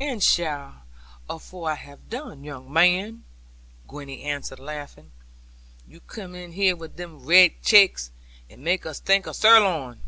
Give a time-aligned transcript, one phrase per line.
[0.00, 0.84] 'And shall,
[1.28, 3.24] afore I have done, young man,'
[3.88, 5.10] Gwenny answered laughing;
[5.88, 8.12] 'you come in here with they red chakes,
[8.48, 9.98] and make us think o' sirloin.'